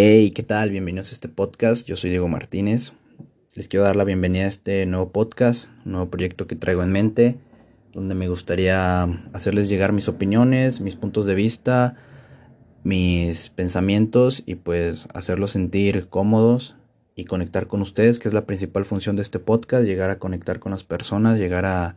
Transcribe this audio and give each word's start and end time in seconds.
Hey, 0.00 0.30
¿qué 0.30 0.44
tal? 0.44 0.70
Bienvenidos 0.70 1.10
a 1.10 1.14
este 1.14 1.26
podcast. 1.26 1.84
Yo 1.84 1.96
soy 1.96 2.10
Diego 2.10 2.28
Martínez. 2.28 2.92
Les 3.54 3.66
quiero 3.66 3.82
dar 3.82 3.96
la 3.96 4.04
bienvenida 4.04 4.44
a 4.44 4.46
este 4.46 4.86
nuevo 4.86 5.10
podcast, 5.10 5.70
un 5.84 5.90
nuevo 5.90 6.08
proyecto 6.08 6.46
que 6.46 6.54
traigo 6.54 6.84
en 6.84 6.92
mente, 6.92 7.36
donde 7.92 8.14
me 8.14 8.28
gustaría 8.28 9.02
hacerles 9.32 9.68
llegar 9.68 9.92
mis 9.92 10.06
opiniones, 10.06 10.80
mis 10.80 10.94
puntos 10.94 11.26
de 11.26 11.34
vista, 11.34 11.96
mis 12.84 13.48
pensamientos 13.48 14.44
y 14.46 14.54
pues 14.54 15.08
hacerlos 15.14 15.50
sentir 15.50 16.06
cómodos 16.08 16.76
y 17.16 17.24
conectar 17.24 17.66
con 17.66 17.82
ustedes, 17.82 18.20
que 18.20 18.28
es 18.28 18.34
la 18.34 18.46
principal 18.46 18.84
función 18.84 19.16
de 19.16 19.22
este 19.22 19.40
podcast, 19.40 19.84
llegar 19.84 20.10
a 20.10 20.20
conectar 20.20 20.60
con 20.60 20.70
las 20.70 20.84
personas, 20.84 21.40
llegar 21.40 21.64
a 21.64 21.96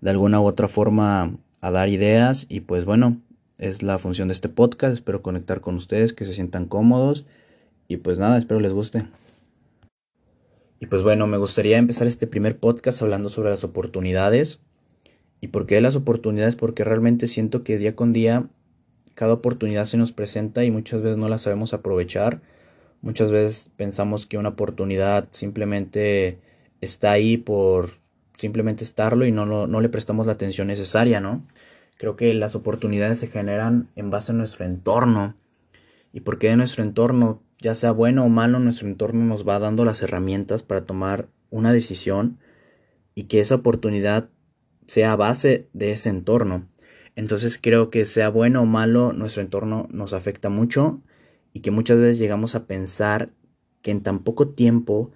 de 0.00 0.10
alguna 0.10 0.40
u 0.40 0.44
otra 0.44 0.68
forma 0.68 1.36
a 1.60 1.70
dar 1.72 1.88
ideas 1.88 2.46
y 2.48 2.60
pues 2.60 2.84
bueno, 2.84 3.20
es 3.58 3.82
la 3.82 3.98
función 3.98 4.28
de 4.28 4.32
este 4.32 4.48
podcast. 4.48 4.92
Espero 4.92 5.22
conectar 5.22 5.60
con 5.60 5.76
ustedes, 5.76 6.12
que 6.12 6.24
se 6.24 6.32
sientan 6.32 6.66
cómodos. 6.66 7.24
Y 7.88 7.98
pues 7.98 8.18
nada, 8.18 8.36
espero 8.36 8.60
les 8.60 8.72
guste. 8.72 9.06
Y 10.80 10.86
pues 10.86 11.02
bueno, 11.02 11.26
me 11.26 11.38
gustaría 11.38 11.78
empezar 11.78 12.06
este 12.06 12.26
primer 12.26 12.58
podcast 12.58 13.00
hablando 13.02 13.28
sobre 13.28 13.50
las 13.50 13.64
oportunidades. 13.64 14.60
¿Y 15.40 15.48
por 15.48 15.66
qué 15.66 15.80
las 15.80 15.96
oportunidades? 15.96 16.56
Porque 16.56 16.84
realmente 16.84 17.28
siento 17.28 17.62
que 17.64 17.78
día 17.78 17.96
con 17.96 18.12
día 18.12 18.48
cada 19.14 19.32
oportunidad 19.32 19.86
se 19.86 19.96
nos 19.96 20.12
presenta 20.12 20.64
y 20.64 20.70
muchas 20.70 21.00
veces 21.00 21.16
no 21.16 21.28
la 21.28 21.38
sabemos 21.38 21.72
aprovechar. 21.72 22.42
Muchas 23.00 23.32
veces 23.32 23.70
pensamos 23.76 24.26
que 24.26 24.36
una 24.36 24.50
oportunidad 24.50 25.28
simplemente 25.30 26.38
está 26.80 27.12
ahí 27.12 27.38
por 27.38 27.92
simplemente 28.36 28.84
estarlo 28.84 29.24
y 29.24 29.32
no, 29.32 29.46
no, 29.46 29.66
no 29.66 29.80
le 29.80 29.88
prestamos 29.88 30.26
la 30.26 30.34
atención 30.34 30.66
necesaria, 30.66 31.20
¿no? 31.20 31.42
Creo 31.98 32.16
que 32.16 32.34
las 32.34 32.54
oportunidades 32.54 33.18
se 33.18 33.26
generan 33.26 33.88
en 33.96 34.10
base 34.10 34.32
a 34.32 34.34
nuestro 34.34 34.64
entorno. 34.64 35.34
Y 36.12 36.20
porque 36.20 36.48
de 36.48 36.56
nuestro 36.56 36.84
entorno, 36.84 37.42
ya 37.58 37.74
sea 37.74 37.90
bueno 37.90 38.24
o 38.24 38.28
malo, 38.28 38.58
nuestro 38.58 38.88
entorno 38.88 39.24
nos 39.24 39.48
va 39.48 39.58
dando 39.58 39.84
las 39.84 40.02
herramientas 40.02 40.62
para 40.62 40.84
tomar 40.84 41.28
una 41.50 41.72
decisión 41.72 42.38
y 43.14 43.24
que 43.24 43.40
esa 43.40 43.56
oportunidad 43.56 44.28
sea 44.86 45.12
a 45.12 45.16
base 45.16 45.68
de 45.72 45.92
ese 45.92 46.10
entorno. 46.10 46.68
Entonces 47.16 47.58
creo 47.60 47.88
que 47.88 48.04
sea 48.04 48.28
bueno 48.28 48.62
o 48.62 48.66
malo, 48.66 49.12
nuestro 49.12 49.42
entorno 49.42 49.88
nos 49.90 50.12
afecta 50.12 50.50
mucho 50.50 51.00
y 51.54 51.60
que 51.60 51.70
muchas 51.70 51.98
veces 51.98 52.18
llegamos 52.18 52.54
a 52.54 52.66
pensar 52.66 53.30
que 53.80 53.90
en 53.90 54.02
tan 54.02 54.18
poco 54.18 54.48
tiempo 54.48 55.12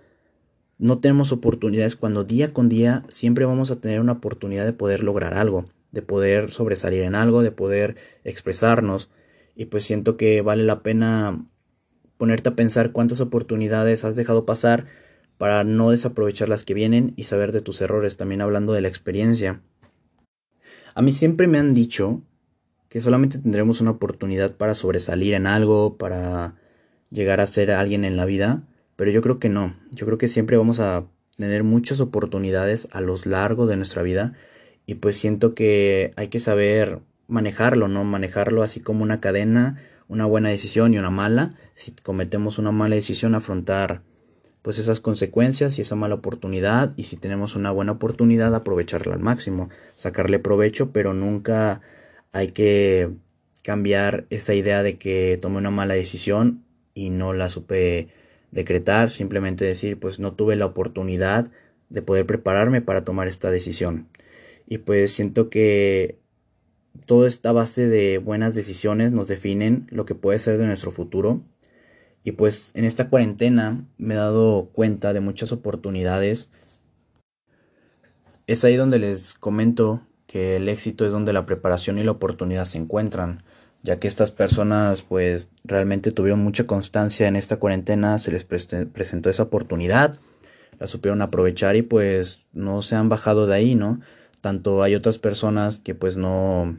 no 0.78 0.98
tenemos 0.98 1.30
oportunidades 1.30 1.96
cuando 1.96 2.24
día 2.24 2.54
con 2.54 2.70
día 2.70 3.04
siempre 3.08 3.44
vamos 3.44 3.70
a 3.70 3.80
tener 3.80 4.00
una 4.00 4.12
oportunidad 4.12 4.64
de 4.64 4.72
poder 4.72 5.02
lograr 5.02 5.34
algo 5.34 5.66
de 5.92 6.02
poder 6.02 6.50
sobresalir 6.50 7.02
en 7.02 7.14
algo, 7.14 7.42
de 7.42 7.52
poder 7.52 7.96
expresarnos. 8.24 9.10
Y 9.54 9.66
pues 9.66 9.84
siento 9.84 10.16
que 10.16 10.42
vale 10.42 10.64
la 10.64 10.82
pena 10.82 11.46
ponerte 12.16 12.50
a 12.50 12.54
pensar 12.54 12.92
cuántas 12.92 13.20
oportunidades 13.20 14.04
has 14.04 14.16
dejado 14.16 14.44
pasar 14.44 14.86
para 15.38 15.64
no 15.64 15.90
desaprovechar 15.90 16.48
las 16.48 16.64
que 16.64 16.74
vienen 16.74 17.14
y 17.16 17.24
saber 17.24 17.50
de 17.50 17.62
tus 17.62 17.80
errores, 17.80 18.16
también 18.16 18.42
hablando 18.42 18.72
de 18.74 18.82
la 18.82 18.88
experiencia. 18.88 19.62
A 20.94 21.02
mí 21.02 21.12
siempre 21.12 21.46
me 21.46 21.58
han 21.58 21.72
dicho 21.72 22.22
que 22.90 23.00
solamente 23.00 23.38
tendremos 23.38 23.80
una 23.80 23.92
oportunidad 23.92 24.56
para 24.56 24.74
sobresalir 24.74 25.32
en 25.32 25.46
algo, 25.46 25.96
para 25.96 26.56
llegar 27.10 27.40
a 27.40 27.46
ser 27.46 27.70
alguien 27.70 28.04
en 28.04 28.16
la 28.16 28.26
vida, 28.26 28.64
pero 28.96 29.10
yo 29.10 29.22
creo 29.22 29.38
que 29.38 29.48
no, 29.48 29.76
yo 29.92 30.04
creo 30.04 30.18
que 30.18 30.28
siempre 30.28 30.56
vamos 30.56 30.78
a 30.78 31.06
tener 31.36 31.64
muchas 31.64 32.00
oportunidades 32.00 32.88
a 32.92 33.00
lo 33.00 33.14
largo 33.24 33.66
de 33.66 33.76
nuestra 33.76 34.02
vida 34.02 34.34
y 34.90 34.96
pues 34.96 35.16
siento 35.16 35.54
que 35.54 36.10
hay 36.16 36.26
que 36.26 36.40
saber 36.40 36.98
manejarlo, 37.28 37.86
¿no? 37.86 38.02
Manejarlo 38.02 38.64
así 38.64 38.80
como 38.80 39.04
una 39.04 39.20
cadena, 39.20 39.80
una 40.08 40.24
buena 40.24 40.48
decisión 40.48 40.92
y 40.92 40.98
una 40.98 41.10
mala. 41.10 41.50
Si 41.74 41.92
cometemos 41.92 42.58
una 42.58 42.72
mala 42.72 42.96
decisión, 42.96 43.36
afrontar 43.36 44.02
pues 44.62 44.80
esas 44.80 44.98
consecuencias 44.98 45.78
y 45.78 45.82
esa 45.82 45.94
mala 45.94 46.16
oportunidad 46.16 46.92
y 46.96 47.04
si 47.04 47.16
tenemos 47.16 47.54
una 47.54 47.70
buena 47.70 47.92
oportunidad 47.92 48.52
aprovecharla 48.52 49.14
al 49.14 49.20
máximo, 49.20 49.68
sacarle 49.94 50.40
provecho, 50.40 50.90
pero 50.90 51.14
nunca 51.14 51.82
hay 52.32 52.48
que 52.48 53.10
cambiar 53.62 54.26
esa 54.30 54.54
idea 54.54 54.82
de 54.82 54.98
que 54.98 55.38
tomé 55.40 55.58
una 55.58 55.70
mala 55.70 55.94
decisión 55.94 56.64
y 56.94 57.10
no 57.10 57.32
la 57.32 57.48
supe 57.48 58.08
decretar, 58.50 59.08
simplemente 59.08 59.64
decir 59.64 60.00
pues 60.00 60.18
no 60.18 60.32
tuve 60.32 60.56
la 60.56 60.66
oportunidad 60.66 61.48
de 61.90 62.02
poder 62.02 62.26
prepararme 62.26 62.82
para 62.82 63.04
tomar 63.04 63.28
esta 63.28 63.52
decisión 63.52 64.08
y 64.70 64.78
pues 64.78 65.12
siento 65.12 65.50
que 65.50 66.20
toda 67.04 67.26
esta 67.26 67.50
base 67.50 67.88
de 67.88 68.18
buenas 68.18 68.54
decisiones 68.54 69.10
nos 69.10 69.26
definen 69.26 69.88
lo 69.90 70.04
que 70.04 70.14
puede 70.14 70.38
ser 70.38 70.58
de 70.58 70.66
nuestro 70.66 70.92
futuro. 70.92 71.42
Y 72.22 72.32
pues 72.32 72.70
en 72.74 72.84
esta 72.84 73.10
cuarentena 73.10 73.84
me 73.98 74.14
he 74.14 74.16
dado 74.16 74.70
cuenta 74.72 75.12
de 75.12 75.18
muchas 75.18 75.50
oportunidades. 75.50 76.50
Es 78.46 78.64
ahí 78.64 78.76
donde 78.76 79.00
les 79.00 79.34
comento 79.34 80.06
que 80.28 80.54
el 80.54 80.68
éxito 80.68 81.04
es 81.04 81.12
donde 81.12 81.32
la 81.32 81.46
preparación 81.46 81.98
y 81.98 82.04
la 82.04 82.12
oportunidad 82.12 82.64
se 82.64 82.78
encuentran, 82.78 83.42
ya 83.82 83.98
que 83.98 84.06
estas 84.06 84.30
personas 84.30 85.02
pues 85.02 85.48
realmente 85.64 86.12
tuvieron 86.12 86.44
mucha 86.44 86.68
constancia 86.68 87.26
en 87.26 87.34
esta 87.34 87.56
cuarentena, 87.56 88.20
se 88.20 88.30
les 88.30 88.44
presentó 88.44 89.30
esa 89.30 89.42
oportunidad, 89.42 90.20
la 90.78 90.86
supieron 90.86 91.22
aprovechar 91.22 91.74
y 91.74 91.82
pues 91.82 92.46
no 92.52 92.82
se 92.82 92.94
han 92.94 93.08
bajado 93.08 93.48
de 93.48 93.56
ahí, 93.56 93.74
¿no? 93.74 94.00
Tanto 94.40 94.82
hay 94.82 94.94
otras 94.94 95.18
personas 95.18 95.80
que 95.80 95.94
pues 95.94 96.16
no 96.16 96.76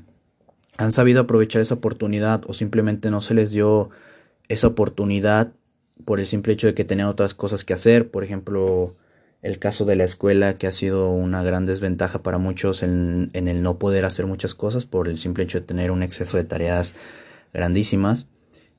han 0.77 0.91
sabido 0.91 1.21
aprovechar 1.21 1.61
esa 1.61 1.75
oportunidad 1.75 2.41
o 2.47 2.53
simplemente 2.53 3.11
no 3.11 3.21
se 3.21 3.33
les 3.33 3.51
dio 3.51 3.89
esa 4.47 4.67
oportunidad 4.67 5.51
por 6.05 6.19
el 6.19 6.27
simple 6.27 6.53
hecho 6.53 6.67
de 6.67 6.73
que 6.73 6.83
tenían 6.83 7.07
otras 7.07 7.35
cosas 7.35 7.63
que 7.63 7.73
hacer, 7.73 8.09
por 8.09 8.23
ejemplo, 8.23 8.95
el 9.41 9.59
caso 9.59 9.85
de 9.85 9.95
la 9.95 10.03
escuela 10.03 10.57
que 10.57 10.67
ha 10.67 10.71
sido 10.71 11.09
una 11.09 11.43
gran 11.43 11.65
desventaja 11.65 12.23
para 12.23 12.37
muchos 12.37 12.83
en, 12.83 13.29
en, 13.33 13.47
el 13.47 13.61
no 13.61 13.77
poder 13.77 14.05
hacer 14.05 14.25
muchas 14.25 14.55
cosas 14.55 14.85
por 14.85 15.07
el 15.07 15.17
simple 15.17 15.43
hecho 15.43 15.59
de 15.59 15.65
tener 15.65 15.91
un 15.91 16.03
exceso 16.03 16.37
de 16.37 16.43
tareas 16.43 16.95
grandísimas. 17.53 18.27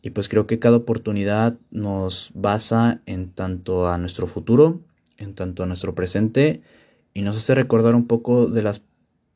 Y 0.02 0.10
pues 0.10 0.28
creo 0.28 0.46
que 0.46 0.58
cada 0.58 0.78
oportunidad 0.78 1.56
nos 1.70 2.32
basa 2.34 3.00
en 3.06 3.30
tanto 3.30 3.88
a 3.88 3.98
nuestro 3.98 4.26
futuro, 4.26 4.80
en 5.16 5.34
tanto 5.34 5.62
a 5.62 5.66
nuestro 5.66 5.94
presente 5.94 6.62
y 7.14 7.22
nos 7.22 7.36
hace 7.36 7.54
recordar 7.54 7.94
un 7.94 8.06
poco 8.06 8.46
de 8.46 8.62
las 8.62 8.84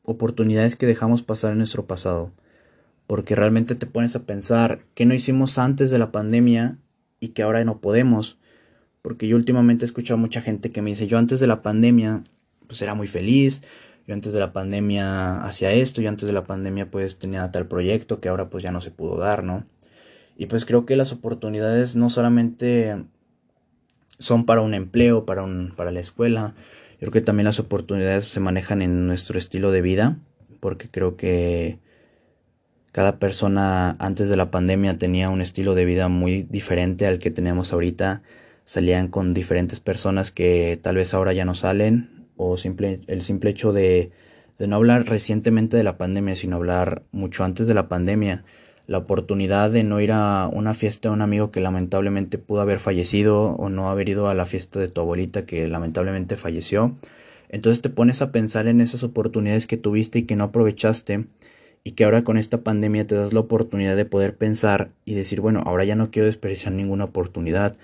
oportunidades 0.03 0.75
que 0.75 0.85
dejamos 0.85 1.21
pasar 1.21 1.51
en 1.51 1.59
nuestro 1.59 1.85
pasado. 1.85 2.31
Porque 3.05 3.35
realmente 3.35 3.75
te 3.75 3.85
pones 3.85 4.15
a 4.15 4.25
pensar 4.25 4.81
qué 4.93 5.05
no 5.05 5.13
hicimos 5.13 5.57
antes 5.57 5.89
de 5.91 5.97
la 5.97 6.11
pandemia 6.11 6.77
y 7.19 7.29
que 7.29 7.43
ahora 7.43 7.63
no 7.63 7.79
podemos. 7.79 8.37
Porque 9.01 9.27
yo 9.27 9.35
últimamente 9.35 9.85
he 9.85 9.87
escuchado 9.87 10.17
mucha 10.17 10.41
gente 10.41 10.71
que 10.71 10.81
me 10.81 10.89
dice, 10.89 11.07
yo 11.07 11.17
antes 11.17 11.39
de 11.39 11.47
la 11.47 11.61
pandemia 11.61 12.23
pues 12.67 12.81
era 12.81 12.95
muy 12.95 13.07
feliz, 13.07 13.61
yo 14.05 14.13
antes 14.13 14.33
de 14.33 14.39
la 14.39 14.53
pandemia 14.53 15.43
hacía 15.43 15.71
esto, 15.71 16.01
yo 16.01 16.09
antes 16.09 16.27
de 16.27 16.33
la 16.33 16.43
pandemia 16.43 16.91
pues 16.91 17.17
tenía 17.17 17.51
tal 17.51 17.67
proyecto 17.67 18.19
que 18.19 18.29
ahora 18.29 18.49
pues 18.49 18.63
ya 18.63 18.71
no 18.71 18.81
se 18.81 18.91
pudo 18.91 19.17
dar, 19.17 19.43
¿no? 19.43 19.65
Y 20.37 20.45
pues 20.45 20.65
creo 20.65 20.85
que 20.85 20.95
las 20.95 21.11
oportunidades 21.11 21.95
no 21.95 22.09
solamente 22.09 22.95
son 24.19 24.45
para 24.45 24.61
un 24.61 24.73
empleo, 24.73 25.25
para, 25.25 25.43
un, 25.43 25.73
para 25.75 25.91
la 25.91 25.99
escuela, 25.99 26.55
creo 26.99 27.11
que 27.11 27.21
también 27.21 27.45
las 27.45 27.59
oportunidades 27.59 28.25
se 28.25 28.39
manejan 28.39 28.81
en 28.81 29.07
nuestro 29.07 29.37
estilo 29.37 29.71
de 29.71 29.81
vida, 29.81 30.17
porque 30.59 30.89
creo 30.89 31.15
que 31.15 31.79
cada 32.91 33.19
persona 33.19 33.95
antes 33.99 34.29
de 34.29 34.37
la 34.37 34.49
pandemia 34.49 34.97
tenía 34.97 35.29
un 35.29 35.41
estilo 35.41 35.75
de 35.75 35.85
vida 35.85 36.07
muy 36.07 36.43
diferente 36.43 37.05
al 37.05 37.19
que 37.19 37.31
tenemos 37.31 37.71
ahorita. 37.71 38.23
Salían 38.65 39.07
con 39.07 39.33
diferentes 39.33 39.79
personas 39.79 40.31
que 40.31 40.79
tal 40.81 40.95
vez 40.95 41.13
ahora 41.13 41.33
ya 41.33 41.45
no 41.45 41.53
salen, 41.53 42.27
o 42.35 42.57
simple, 42.57 43.01
el 43.07 43.21
simple 43.21 43.51
hecho 43.51 43.71
de, 43.71 44.11
de 44.57 44.67
no 44.67 44.77
hablar 44.77 45.05
recientemente 45.05 45.77
de 45.77 45.83
la 45.83 45.97
pandemia, 45.97 46.35
sino 46.35 46.55
hablar 46.55 47.03
mucho 47.11 47.43
antes 47.43 47.67
de 47.67 47.73
la 47.73 47.87
pandemia 47.87 48.43
la 48.87 48.99
oportunidad 48.99 49.69
de 49.69 49.83
no 49.83 49.99
ir 49.99 50.13
a 50.13 50.49
una 50.51 50.73
fiesta 50.73 51.09
de 51.09 51.13
un 51.13 51.21
amigo 51.21 51.51
que 51.51 51.59
lamentablemente 51.59 52.37
pudo 52.37 52.61
haber 52.61 52.79
fallecido 52.79 53.51
o 53.51 53.69
no 53.69 53.89
haber 53.89 54.07
ido 54.07 54.29
a 54.29 54.33
la 54.33 54.45
fiesta 54.45 54.79
de 54.79 54.87
tu 54.87 55.01
abuelita 55.01 55.45
que 55.45 55.67
lamentablemente 55.67 56.37
falleció. 56.37 56.95
Entonces 57.49 57.81
te 57.81 57.89
pones 57.89 58.21
a 58.21 58.31
pensar 58.31 58.67
en 58.67 58.79
esas 58.79 59.03
oportunidades 59.03 59.67
que 59.67 59.75
tuviste 59.75 60.19
y 60.19 60.23
que 60.23 60.37
no 60.37 60.45
aprovechaste 60.45 61.25
y 61.83 61.91
que 61.91 62.05
ahora 62.05 62.23
con 62.23 62.37
esta 62.37 62.61
pandemia 62.63 63.05
te 63.05 63.15
das 63.15 63.33
la 63.33 63.41
oportunidad 63.41 63.97
de 63.97 64.05
poder 64.05 64.37
pensar 64.37 64.89
y 65.05 65.15
decir, 65.15 65.41
bueno, 65.41 65.63
ahora 65.65 65.83
ya 65.83 65.95
no 65.95 66.09
quiero 66.09 66.25
desperdiciar 66.25 66.73
ninguna 66.73 67.05
oportunidad, 67.05 67.75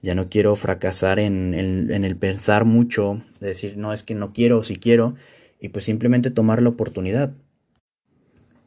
ya 0.00 0.14
no 0.14 0.28
quiero 0.28 0.54
fracasar 0.54 1.18
en, 1.18 1.54
en 1.54 2.04
el 2.04 2.16
pensar 2.16 2.64
mucho, 2.64 3.22
de 3.40 3.48
decir, 3.48 3.76
no, 3.76 3.92
es 3.92 4.02
que 4.02 4.14
no 4.14 4.32
quiero 4.32 4.58
o 4.58 4.62
si 4.64 4.76
quiero, 4.76 5.14
y 5.60 5.68
pues 5.68 5.84
simplemente 5.84 6.30
tomar 6.30 6.60
la 6.60 6.70
oportunidad. 6.70 7.32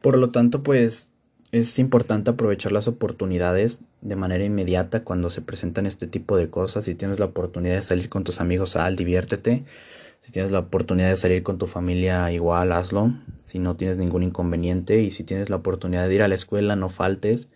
Por 0.02 0.18
lo 0.18 0.30
tanto, 0.30 0.64
pues 0.64 1.12
es 1.60 1.80
importante 1.80 2.32
aprovechar 2.32 2.74
las 2.74 2.90
oportunidades 2.90 3.80
de 4.02 4.18
manera 4.18 4.44
inmediata 4.44 5.06
cuando 5.06 5.30
se 5.30 5.42
presentan 5.42 5.86
este 5.86 6.06
tipo 6.06 6.36
de 6.36 6.50
cosas. 6.50 6.84
Si 6.84 6.96
tienes 6.96 7.18
la 7.18 7.28
oportunidad 7.28 7.76
de 7.76 7.82
salir 7.82 8.10
con 8.10 8.26
tus 8.26 8.42
amigos, 8.42 8.72
sal, 8.72 8.98
diviértete. 8.98 9.64
Si 10.20 10.34
tienes 10.34 10.52
la 10.52 10.60
oportunidad 10.60 11.10
de 11.10 11.16
salir 11.16 11.44
con 11.44 11.58
tu 11.58 11.66
familia, 11.66 12.30
igual 12.34 12.74
hazlo. 12.74 13.14
Si 13.42 13.60
no 13.60 13.78
tienes 13.78 13.98
ningún 13.98 14.24
inconveniente 14.24 15.02
y 15.02 15.12
si 15.12 15.24
tienes 15.24 15.50
la 15.50 15.56
oportunidad 15.56 16.10
de 16.10 16.16
ir 16.16 16.24
a 16.24 16.28
la 16.28 16.36
escuela, 16.36 16.76
no 16.76 16.90
faltes. 16.90 17.48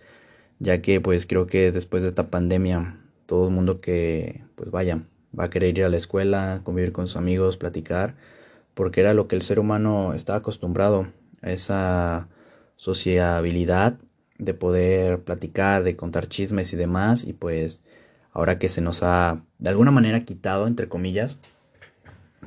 ya 0.60 0.82
que 0.82 1.02
pues 1.02 1.26
creo 1.26 1.48
que 1.48 1.72
después 1.74 2.04
de 2.04 2.10
esta 2.10 2.30
pandemia 2.30 2.98
todo 3.26 3.48
el 3.50 3.54
mundo 3.54 3.80
que 3.80 4.44
pues 4.56 4.72
vaya 4.72 5.04
va 5.38 5.46
a 5.46 5.50
querer 5.50 5.78
ir 5.78 5.84
a 5.86 5.90
la 5.90 5.98
escuela, 5.98 6.62
convivir 6.64 6.94
con 6.94 7.08
sus 7.08 7.18
amigos, 7.18 7.58
platicar, 7.58 8.16
porque 8.74 9.02
era 9.02 9.14
lo 9.14 9.28
que 9.28 9.36
el 9.36 9.42
ser 9.42 9.60
humano 9.60 10.14
estaba 10.14 10.40
acostumbrado 10.40 11.08
a 11.42 11.52
esa 11.52 12.28
sociabilidad 12.80 13.98
de 14.38 14.54
poder 14.54 15.20
platicar, 15.20 15.84
de 15.84 15.98
contar 15.98 16.30
chismes 16.30 16.72
y 16.72 16.78
demás, 16.78 17.26
y 17.26 17.34
pues 17.34 17.84
ahora 18.32 18.58
que 18.58 18.70
se 18.70 18.80
nos 18.80 19.04
ha 19.04 19.44
de 19.58 19.70
alguna 19.70 19.92
manera 19.92 20.22
quitado, 20.22 20.66
entre 20.66 20.88
comillas, 20.88 21.38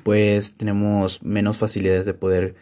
pues 0.05 0.57
tenemos 0.57 1.23
menos 1.23 1.59
facilidades 1.59 2.07
de 2.07 2.15
poder 2.15 2.55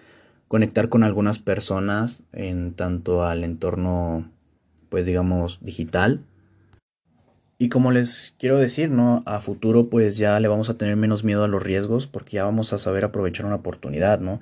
conectar 0.48 0.88
con 0.88 1.04
algunas 1.04 1.38
personas 1.38 2.24
en 2.32 2.74
tanto 2.74 3.24
al 3.24 3.44
entorno, 3.44 4.28
pues 4.88 5.06
digamos, 5.06 5.60
digital. 5.62 6.24
Y 7.56 7.68
como 7.68 7.92
les 7.92 8.34
quiero 8.36 8.58
decir, 8.58 8.90
¿no? 8.90 9.22
A 9.26 9.38
futuro 9.38 9.88
pues 9.90 10.16
ya 10.16 10.40
le 10.40 10.48
vamos 10.48 10.70
a 10.70 10.74
tener 10.76 10.96
menos 10.96 11.22
miedo 11.22 11.44
a 11.44 11.48
los 11.48 11.62
riesgos 11.62 12.08
porque 12.08 12.36
ya 12.36 12.44
vamos 12.44 12.72
a 12.72 12.78
saber 12.78 13.04
aprovechar 13.04 13.46
una 13.46 13.56
oportunidad, 13.56 14.18
¿no? 14.18 14.40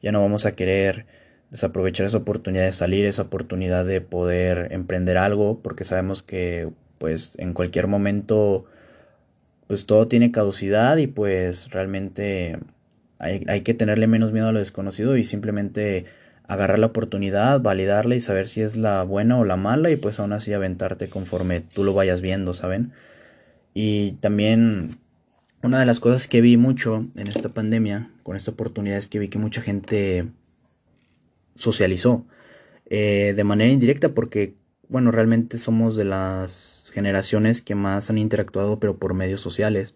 Ya 0.00 0.12
no 0.12 0.22
vamos 0.22 0.46
a 0.46 0.54
querer 0.54 1.04
desaprovechar 1.50 2.06
esa 2.06 2.18
oportunidad 2.18 2.64
de 2.64 2.72
salir, 2.72 3.04
esa 3.04 3.22
oportunidad 3.22 3.84
de 3.84 4.00
poder 4.00 4.68
emprender 4.72 5.18
algo, 5.18 5.60
porque 5.60 5.84
sabemos 5.84 6.22
que 6.22 6.70
pues 6.98 7.32
en 7.38 7.54
cualquier 7.54 7.86
momento 7.86 8.66
pues 9.66 9.86
todo 9.86 10.08
tiene 10.08 10.32
caducidad 10.32 10.96
y 10.96 11.06
pues 11.06 11.70
realmente 11.70 12.58
hay, 13.18 13.44
hay, 13.48 13.60
que 13.62 13.74
tenerle 13.74 14.06
menos 14.06 14.32
miedo 14.32 14.48
a 14.48 14.52
lo 14.52 14.58
desconocido 14.58 15.16
y 15.16 15.24
simplemente 15.24 16.06
agarrar 16.48 16.80
la 16.80 16.86
oportunidad, 16.86 17.60
validarla 17.60 18.16
y 18.16 18.20
saber 18.20 18.48
si 18.48 18.62
es 18.62 18.76
la 18.76 19.04
buena 19.04 19.38
o 19.38 19.44
la 19.44 19.56
mala 19.56 19.90
y 19.90 19.96
pues 19.96 20.18
aún 20.18 20.32
así 20.32 20.52
aventarte 20.52 21.08
conforme 21.08 21.60
tú 21.60 21.84
lo 21.84 21.94
vayas 21.94 22.20
viendo, 22.20 22.52
¿saben? 22.54 22.92
Y 23.72 24.12
también 24.20 24.90
una 25.62 25.78
de 25.78 25.86
las 25.86 26.00
cosas 26.00 26.26
que 26.26 26.40
vi 26.40 26.56
mucho 26.56 27.06
en 27.14 27.28
esta 27.28 27.50
pandemia, 27.50 28.10
con 28.24 28.34
esta 28.34 28.50
oportunidad, 28.50 28.98
es 28.98 29.06
que 29.06 29.18
vi 29.18 29.28
que 29.28 29.38
mucha 29.38 29.62
gente 29.62 30.26
socializó 31.60 32.24
eh, 32.86 33.34
de 33.36 33.44
manera 33.44 33.70
indirecta 33.70 34.10
porque, 34.10 34.54
bueno, 34.88 35.12
realmente 35.12 35.58
somos 35.58 35.94
de 35.94 36.04
las 36.04 36.90
generaciones 36.92 37.62
que 37.62 37.74
más 37.76 38.10
han 38.10 38.18
interactuado 38.18 38.80
pero 38.80 38.96
por 38.98 39.14
medios 39.14 39.40
sociales. 39.40 39.94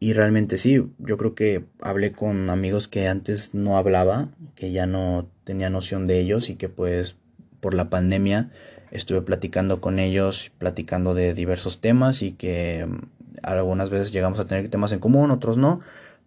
Y 0.00 0.14
realmente 0.14 0.56
sí, 0.56 0.82
yo 0.98 1.18
creo 1.18 1.34
que 1.34 1.64
hablé 1.80 2.12
con 2.12 2.48
amigos 2.50 2.88
que 2.88 3.06
antes 3.06 3.54
no 3.54 3.76
hablaba, 3.76 4.28
que 4.54 4.72
ya 4.72 4.86
no 4.86 5.28
tenía 5.44 5.68
noción 5.70 6.06
de 6.06 6.18
ellos 6.20 6.48
y 6.48 6.56
que 6.56 6.70
pues 6.70 7.16
por 7.60 7.74
la 7.74 7.90
pandemia 7.90 8.50
estuve 8.90 9.20
platicando 9.20 9.80
con 9.80 9.98
ellos, 9.98 10.52
platicando 10.58 11.14
de 11.14 11.34
diversos 11.34 11.80
temas 11.80 12.22
y 12.22 12.32
que 12.32 12.86
mm, 12.86 12.98
algunas 13.42 13.90
veces 13.90 14.10
llegamos 14.10 14.40
a 14.40 14.46
tener 14.46 14.68
temas 14.70 14.92
en 14.92 15.00
común, 15.00 15.30
otros 15.30 15.58
no, 15.58 15.80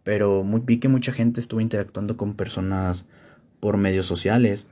pero 0.03 0.44
vi 0.44 0.77
que 0.77 0.88
mucha 0.88 1.11
gente 1.11 1.39
estuvo 1.39 1.59
interactuando 1.59 2.15
con 2.15 2.35
personas 2.35 3.05
por 3.63 3.77
medios 3.77 4.06
sociales. 4.06 4.68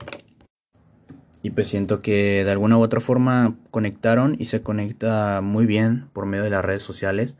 Y 1.42 1.48
pues 1.52 1.66
siento 1.66 2.00
que 2.00 2.44
de 2.44 2.50
alguna 2.50 2.76
u 2.76 2.82
otra 2.82 3.00
forma 3.00 3.56
conectaron 3.70 4.36
y 4.38 4.44
se 4.44 4.60
conecta 4.60 5.40
muy 5.40 5.64
bien 5.64 6.10
por 6.12 6.26
medio 6.26 6.44
de 6.44 6.50
las 6.50 6.62
redes 6.62 6.82
sociales. 6.82 7.34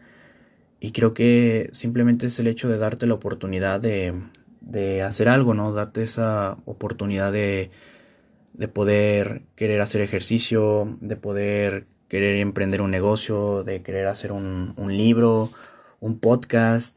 Y 0.81 0.93
creo 0.93 1.13
que 1.13 1.69
simplemente 1.73 2.29
es 2.29 2.39
el 2.39 2.47
hecho 2.47 2.71
de 2.71 2.79
darte 2.79 3.07
la 3.07 3.13
oportunidad 3.13 3.81
de, 3.81 4.15
de 4.63 5.03
hacer 5.03 5.29
algo, 5.29 5.53
¿no? 5.53 5.75
Darte 5.75 6.03
esa 6.03 6.57
oportunidad 6.65 7.33
de, 7.33 7.71
de 8.55 8.69
poder 8.69 9.43
querer 9.55 9.83
hacer 9.83 10.01
ejercicio, 10.01 10.97
de 11.03 11.17
poder 11.17 11.87
querer 12.09 12.37
emprender 12.37 12.81
un 12.81 12.91
negocio, 12.91 13.63
de 13.63 13.83
querer 13.83 14.07
hacer 14.07 14.33
un, 14.33 14.73
un 14.79 14.97
libro, 14.97 15.51
un 16.01 16.19
podcast, 16.19 16.97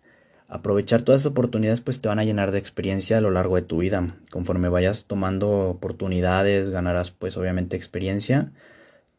aprovechar 0.55 1.01
todas 1.01 1.21
esas 1.21 1.31
oportunidades 1.31 1.81
pues 1.81 2.01
te 2.01 2.07
van 2.07 2.19
a 2.19 2.23
llenar 2.23 2.51
de 2.51 2.59
experiencia 2.59 3.17
a 3.17 3.21
lo 3.21 3.31
largo 3.31 3.55
de 3.55 3.61
tu 3.61 3.79
vida. 3.79 4.15
Conforme 4.31 4.69
vayas 4.69 5.05
tomando 5.05 5.69
oportunidades, 5.69 6.69
ganarás 6.69 7.11
pues 7.11 7.37
obviamente 7.37 7.77
experiencia. 7.77 8.51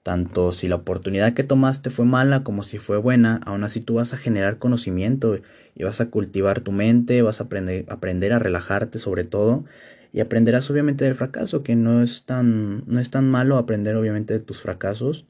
Tanto 0.02 0.52
si 0.52 0.68
la 0.68 0.76
oportunidad 0.76 1.34
que 1.34 1.42
tomaste 1.42 1.90
fue 1.90 2.04
mala 2.04 2.44
como 2.44 2.62
si 2.62 2.78
fue 2.78 2.96
buena, 2.96 3.40
aún 3.44 3.64
así 3.64 3.80
tú 3.80 3.94
vas 3.94 4.14
a 4.14 4.16
generar 4.16 4.58
conocimiento 4.58 5.38
y 5.74 5.82
vas 5.84 6.00
a 6.00 6.10
cultivar 6.10 6.60
tu 6.60 6.72
mente, 6.72 7.22
vas 7.22 7.40
a 7.40 7.44
aprender, 7.44 7.84
aprender 7.88 8.32
a 8.32 8.38
relajarte 8.38 8.98
sobre 8.98 9.24
todo 9.24 9.64
y 10.12 10.20
aprenderás 10.20 10.70
obviamente 10.70 11.04
del 11.04 11.14
fracaso, 11.14 11.62
que 11.62 11.76
no 11.76 12.02
es 12.02 12.24
tan, 12.24 12.84
no 12.86 13.00
es 13.00 13.10
tan 13.10 13.28
malo 13.28 13.58
aprender 13.58 13.96
obviamente 13.96 14.32
de 14.32 14.40
tus 14.40 14.62
fracasos. 14.62 15.26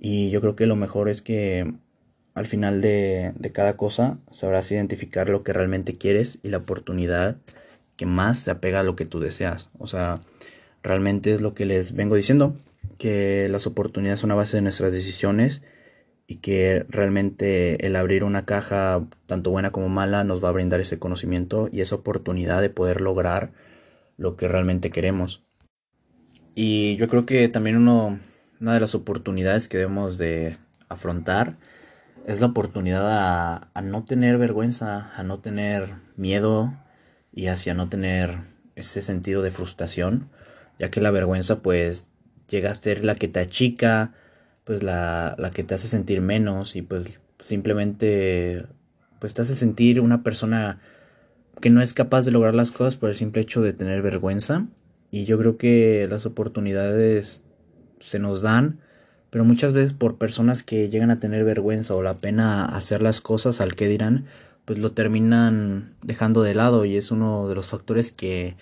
Y 0.00 0.30
yo 0.30 0.40
creo 0.40 0.56
que 0.56 0.66
lo 0.66 0.74
mejor 0.74 1.08
es 1.08 1.22
que 1.22 1.72
al 2.34 2.46
final 2.46 2.80
de, 2.80 3.32
cada 3.52 3.76
cosa 3.76 4.18
sabrás 4.30 4.70
identificar 4.72 5.28
lo 5.28 5.44
que 5.44 5.52
realmente 5.52 5.96
quieres 5.96 6.38
y 6.42 6.48
la 6.48 6.58
oportunidad 6.58 7.36
que 7.96 8.06
más 8.06 8.38
se 8.38 8.50
apega 8.50 8.80
a 8.80 8.82
lo 8.82 8.96
que 8.96 9.06
tú 9.06 9.20
deseas. 9.20 9.70
O 9.78 9.86
sea, 9.86 10.20
realmente 10.82 11.32
es 11.32 11.40
lo 11.40 11.54
que 11.54 11.64
les 11.64 11.94
vengo 11.94 12.16
diciendo, 12.16 12.54
que 12.98 13.48
las 13.48 13.68
oportunidades 13.68 14.20
son 14.20 14.32
a 14.32 14.34
base 14.34 14.56
de 14.56 14.62
nuestras 14.62 14.92
decisiones 14.92 15.62
y 16.26 16.36
que 16.36 16.84
realmente 16.88 17.86
el 17.86 17.94
abrir 17.94 18.24
una 18.24 18.44
caja, 18.44 19.06
tanto 19.26 19.50
buena 19.50 19.70
como 19.70 19.88
mala, 19.88 20.24
nos 20.24 20.42
va 20.42 20.48
a 20.48 20.52
brindar 20.52 20.80
ese 20.80 20.98
conocimiento 20.98 21.68
y 21.70 21.82
esa 21.82 21.94
oportunidad 21.94 22.60
de 22.62 22.70
poder 22.70 23.00
lograr 23.00 23.52
lo 24.16 24.36
que 24.36 24.48
realmente 24.48 24.90
queremos. 24.90 25.44
Y 26.56 26.96
yo 26.96 27.08
creo 27.08 27.26
que 27.26 27.48
también 27.48 27.76
uno, 27.76 28.18
una 28.60 28.74
de 28.74 28.80
las 28.80 28.96
oportunidades 28.96 29.68
que 29.68 29.78
debemos 29.78 30.18
de 30.18 30.56
afrontar 30.88 31.58
es 32.26 32.40
la 32.40 32.46
oportunidad 32.46 33.70
a, 33.74 33.82
no 33.82 34.04
tener 34.04 34.38
vergüenza, 34.38 35.12
a 35.16 35.22
no 35.22 35.40
tener 35.40 35.94
miedo 36.16 36.74
y 37.32 37.48
hacia 37.48 37.74
no 37.74 37.88
tener 37.88 38.38
ese 38.76 39.02
sentido 39.02 39.42
de 39.42 39.50
frustración, 39.50 40.30
ya 40.78 40.90
que 40.90 41.00
la 41.00 41.10
vergüenza 41.10 41.60
pues 41.60 42.08
llega 42.48 42.70
a 42.70 42.74
ser 42.74 43.04
la 43.04 43.14
que 43.14 43.28
te 43.28 43.40
achica, 43.40 44.12
pues 44.64 44.82
la, 44.82 45.34
la 45.38 45.50
que 45.50 45.64
te 45.64 45.74
hace 45.74 45.86
sentir 45.86 46.20
menos 46.20 46.76
y 46.76 46.82
pues 46.82 47.20
simplemente 47.38 48.66
pues 49.18 49.34
te 49.34 49.42
hace 49.42 49.54
sentir 49.54 50.00
una 50.00 50.22
persona 50.22 50.80
que 51.60 51.70
no 51.70 51.82
es 51.82 51.94
capaz 51.94 52.24
de 52.24 52.30
lograr 52.30 52.54
las 52.54 52.72
cosas 52.72 52.96
por 52.96 53.10
el 53.10 53.16
simple 53.16 53.42
hecho 53.42 53.62
de 53.62 53.72
tener 53.72 54.02
vergüenza. 54.02 54.66
Y 55.10 55.24
yo 55.24 55.38
creo 55.38 55.56
que 55.56 56.06
las 56.10 56.26
oportunidades 56.26 57.42
se 58.00 58.18
nos 58.18 58.42
dan 58.42 58.80
pero 59.34 59.44
muchas 59.44 59.72
veces 59.72 59.92
por 59.92 60.14
personas 60.14 60.62
que 60.62 60.88
llegan 60.88 61.10
a 61.10 61.18
tener 61.18 61.42
vergüenza 61.42 61.96
o 61.96 62.04
la 62.04 62.14
pena 62.14 62.66
hacer 62.66 63.02
las 63.02 63.20
cosas 63.20 63.60
al 63.60 63.74
que 63.74 63.88
dirán, 63.88 64.26
pues 64.64 64.78
lo 64.78 64.92
terminan 64.92 65.96
dejando 66.04 66.44
de 66.44 66.54
lado 66.54 66.84
y 66.84 66.96
es 66.96 67.10
uno 67.10 67.48
de 67.48 67.56
los 67.56 67.66
factores 67.66 68.12
que 68.12 68.54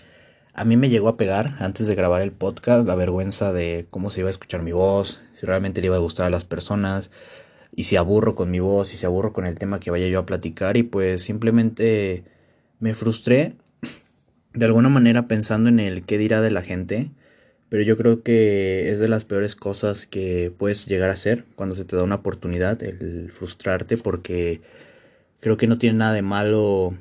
a 0.54 0.64
mí 0.64 0.78
me 0.78 0.88
llegó 0.88 1.08
a 1.08 1.18
pegar 1.18 1.56
antes 1.58 1.86
de 1.86 1.94
grabar 1.94 2.22
el 2.22 2.32
podcast, 2.32 2.86
la 2.86 2.94
vergüenza 2.94 3.52
de 3.52 3.84
cómo 3.90 4.08
se 4.08 4.20
iba 4.20 4.28
a 4.28 4.30
escuchar 4.30 4.62
mi 4.62 4.72
voz, 4.72 5.20
si 5.34 5.44
realmente 5.44 5.82
le 5.82 5.88
iba 5.88 5.96
a 5.96 5.98
gustar 5.98 6.24
a 6.24 6.30
las 6.30 6.44
personas 6.46 7.10
y 7.76 7.84
si 7.84 7.96
aburro 7.96 8.34
con 8.34 8.50
mi 8.50 8.60
voz 8.60 8.94
y 8.94 8.96
si 8.96 9.04
aburro 9.04 9.34
con 9.34 9.46
el 9.46 9.56
tema 9.56 9.78
que 9.78 9.90
vaya 9.90 10.08
yo 10.08 10.20
a 10.20 10.24
platicar 10.24 10.78
y 10.78 10.84
pues 10.84 11.22
simplemente 11.22 12.24
me 12.80 12.94
frustré 12.94 13.56
de 14.54 14.64
alguna 14.64 14.88
manera 14.88 15.26
pensando 15.26 15.68
en 15.68 15.80
el 15.80 16.06
qué 16.06 16.16
dirá 16.16 16.40
de 16.40 16.50
la 16.50 16.62
gente 16.62 17.10
pero 17.72 17.84
yo 17.84 17.96
creo 17.96 18.22
que 18.22 18.90
es 18.90 19.00
de 19.00 19.08
las 19.08 19.24
peores 19.24 19.56
cosas 19.56 20.04
que 20.04 20.52
puedes 20.58 20.84
llegar 20.84 21.08
a 21.08 21.14
hacer 21.14 21.46
cuando 21.54 21.74
se 21.74 21.86
te 21.86 21.96
da 21.96 22.02
una 22.02 22.16
oportunidad, 22.16 22.82
el 22.82 23.30
frustrarte, 23.32 23.96
porque 23.96 24.60
creo 25.40 25.56
que 25.56 25.66
no 25.66 25.78
tiene 25.78 25.96
nada 25.96 26.12
de 26.12 26.20
malo 26.20 26.94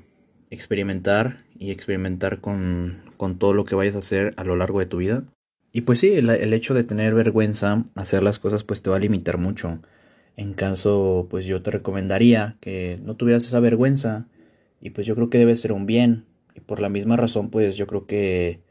experimentar 0.50 1.44
y 1.60 1.72
experimentar 1.72 2.40
con, 2.40 3.02
con 3.18 3.38
todo 3.38 3.52
lo 3.52 3.66
que 3.66 3.76
vayas 3.76 3.96
a 3.96 3.98
hacer 3.98 4.34
a 4.38 4.46
lo 4.46 4.56
largo 4.56 4.80
de 4.80 4.86
tu 4.86 5.00
vida. 5.00 5.26
Y 5.74 5.82
pues 5.82 6.00
sí, 6.00 6.14
el, 6.14 6.30
el, 6.30 6.54
hecho 6.54 6.74
de 6.74 6.86
tener 6.86 7.16
vergüenza, 7.16 7.84
hacer 7.96 8.24
las 8.24 8.40
cosas, 8.40 8.64
pues 8.64 8.82
te 8.82 8.90
va 8.90 8.96
a 8.96 9.00
limitar 9.00 9.38
mucho. 9.38 9.82
En 10.38 10.54
caso, 10.54 11.28
pues 11.30 11.46
yo 11.46 11.62
te 11.62 11.72
recomendaría 11.72 12.56
que 12.62 12.98
no 13.04 13.18
tuvieras 13.18 13.44
esa 13.44 13.60
vergüenza 13.60 14.26
y 14.80 14.92
pues 14.92 15.06
yo 15.06 15.16
creo 15.16 15.30
que 15.30 15.38
debe 15.38 15.54
ser 15.58 15.74
un 15.74 15.86
bien. 15.86 16.24
Y 16.56 16.62
por 16.62 16.80
la 16.80 16.88
misma 16.88 17.18
razón, 17.18 17.50
pues 17.50 17.76
yo 17.76 17.88
creo 17.88 18.06
que 18.06 18.62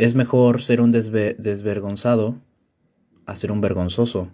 es 0.00 0.14
mejor 0.14 0.62
ser 0.62 0.80
un 0.80 0.92
desvergonzado 0.92 2.36
a 3.26 3.36
ser 3.36 3.52
un 3.52 3.60
vergonzoso. 3.60 4.30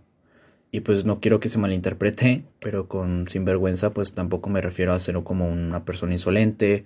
Y 0.71 0.81
pues 0.81 1.05
no 1.05 1.19
quiero 1.21 1.41
que 1.41 1.49
se 1.49 1.59
malinterprete, 1.59 2.45
pero 2.61 2.87
con 2.87 3.29
sinvergüenza 3.29 3.91
pues 3.91 4.15
tampoco 4.15 4.49
me 4.49 4.61
refiero 4.61 4.93
a 4.93 5.01
ser 5.01 5.21
como 5.25 5.49
una 5.51 5.85
persona 5.85 6.13
insolente, 6.13 6.85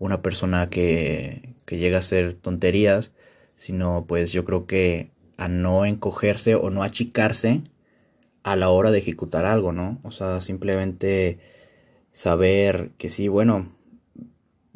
una 0.00 0.22
persona 0.22 0.68
que, 0.70 1.54
que 1.66 1.78
llega 1.78 1.98
a 1.98 2.00
hacer 2.00 2.34
tonterías, 2.34 3.12
sino 3.56 4.06
pues 4.08 4.32
yo 4.32 4.44
creo 4.44 4.66
que 4.66 5.10
a 5.36 5.48
no 5.48 5.86
encogerse 5.86 6.56
o 6.56 6.70
no 6.70 6.82
achicarse 6.82 7.62
a 8.42 8.56
la 8.56 8.70
hora 8.70 8.90
de 8.90 8.98
ejecutar 8.98 9.44
algo, 9.44 9.72
¿no? 9.72 10.00
O 10.02 10.10
sea, 10.10 10.40
simplemente 10.40 11.38
saber 12.10 12.90
que 12.98 13.08
sí, 13.08 13.28
bueno, 13.28 13.75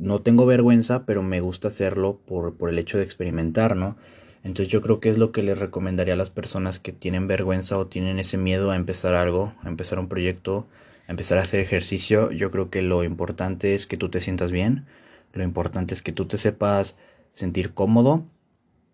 no 0.01 0.21
tengo 0.21 0.47
vergüenza, 0.47 1.05
pero 1.05 1.23
me 1.23 1.41
gusta 1.41 1.69
hacerlo 1.69 2.19
por, 2.27 2.55
por 2.55 2.71
el 2.71 2.79
hecho 2.79 2.99
de 2.99 3.05
experimentar, 3.05 3.77
¿no? 3.77 3.97
Entonces 4.43 4.69
yo 4.69 4.81
creo 4.81 5.01
que 5.01 5.11
es 5.11 5.19
lo 5.19 5.33
que 5.33 5.43
les 5.43 5.59
recomendaría 5.59 6.15
a 6.15 6.17
las 6.17 6.31
personas 6.31 6.79
que 6.79 6.93
tienen 6.93 7.27
vergüenza 7.27 7.77
o 7.79 7.87
tienen 7.87 8.19
ese 8.19 8.39
miedo 8.39 8.71
a 8.71 8.77
empezar 8.77 9.15
algo, 9.15 9.53
a 9.63 9.69
empezar 9.69 9.99
un 9.99 10.09
proyecto, 10.09 10.67
a 11.07 11.11
empezar 11.11 11.37
a 11.39 11.43
hacer 11.43 11.61
ejercicio. 11.61 12.31
Yo 12.31 12.51
creo 12.51 12.71
que 12.71 12.81
lo 12.81 13.05
importante 13.05 13.75
es 13.75 13.87
que 13.87 13.99
tú 13.99 14.09
te 14.09 14.23
sientas 14.23 14.51
bien, 14.51 14.87
lo 15.35 15.45
importante 15.45 15.93
es 15.93 16.01
que 16.01 16.13
tú 16.13 16.25
te 16.25 16.39
sepas 16.39 16.97
sentir 17.33 17.75
cómodo 17.75 18.25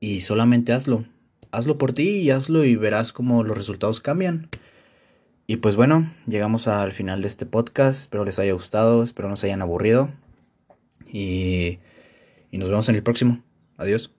y 0.00 0.22
solamente 0.22 0.72
hazlo. 0.72 1.04
Hazlo 1.52 1.78
por 1.78 1.92
ti 1.92 2.08
y 2.08 2.30
hazlo 2.30 2.64
y 2.64 2.74
verás 2.74 3.12
cómo 3.12 3.44
los 3.44 3.56
resultados 3.56 4.00
cambian. 4.00 4.48
Y 5.46 5.58
pues 5.58 5.76
bueno, 5.76 6.12
llegamos 6.26 6.66
al 6.66 6.92
final 6.92 7.22
de 7.22 7.28
este 7.28 7.46
podcast. 7.46 8.00
Espero 8.00 8.24
les 8.24 8.40
haya 8.40 8.52
gustado, 8.52 9.04
espero 9.04 9.28
no 9.28 9.36
se 9.36 9.46
hayan 9.46 9.62
aburrido. 9.62 10.10
Y, 11.12 11.78
nos 12.52 12.70
vemos 12.70 12.88
en 12.88 12.94
el 12.94 13.02
próximo. 13.02 13.44
Adiós. 13.76 14.15